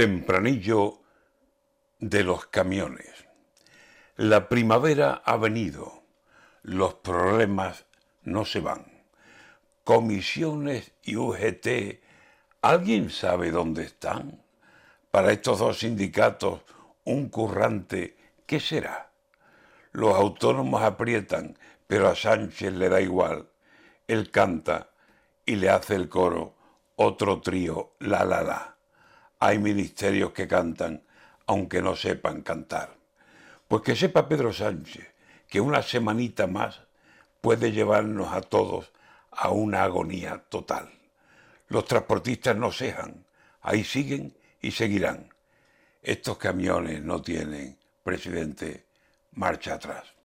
[0.00, 1.02] Tempranillo
[1.98, 3.26] de los camiones.
[4.16, 6.04] La primavera ha venido,
[6.62, 7.84] los problemas
[8.22, 9.04] no se van.
[9.84, 12.00] Comisiones y UGT,
[12.62, 14.42] ¿alguien sabe dónde están?
[15.10, 16.62] Para estos dos sindicatos,
[17.04, 19.12] un currante, ¿qué será?
[19.92, 23.50] Los autónomos aprietan, pero a Sánchez le da igual.
[24.08, 24.92] Él canta
[25.44, 26.54] y le hace el coro
[26.96, 28.79] otro trío, la la la.
[29.40, 31.02] Hay ministerios que cantan
[31.46, 32.94] aunque no sepan cantar.
[33.66, 35.10] Pues que sepa Pedro Sánchez
[35.48, 36.82] que una semanita más
[37.40, 38.92] puede llevarnos a todos
[39.32, 40.90] a una agonía total.
[41.68, 43.24] Los transportistas no cejan,
[43.62, 45.32] ahí siguen y seguirán.
[46.02, 48.84] Estos camiones no tienen, presidente,
[49.32, 50.14] marcha atrás.